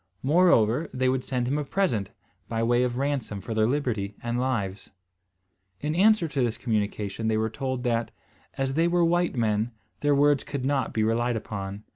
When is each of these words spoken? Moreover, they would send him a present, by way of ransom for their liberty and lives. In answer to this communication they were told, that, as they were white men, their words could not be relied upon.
Moreover, 0.23 0.89
they 0.91 1.07
would 1.09 1.23
send 1.23 1.47
him 1.47 1.59
a 1.59 1.63
present, 1.63 2.09
by 2.49 2.63
way 2.63 2.81
of 2.81 2.97
ransom 2.97 3.39
for 3.39 3.53
their 3.53 3.67
liberty 3.67 4.15
and 4.23 4.39
lives. 4.39 4.89
In 5.79 5.93
answer 5.93 6.27
to 6.27 6.41
this 6.41 6.57
communication 6.57 7.27
they 7.27 7.37
were 7.37 7.51
told, 7.51 7.83
that, 7.83 8.09
as 8.57 8.73
they 8.73 8.87
were 8.87 9.05
white 9.05 9.35
men, 9.35 9.73
their 9.99 10.15
words 10.15 10.43
could 10.43 10.65
not 10.65 10.91
be 10.91 11.03
relied 11.03 11.35
upon. 11.35 11.83